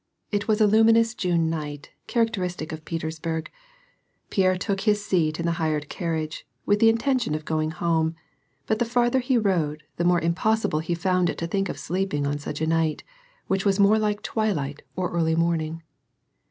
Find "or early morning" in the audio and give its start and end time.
14.95-15.83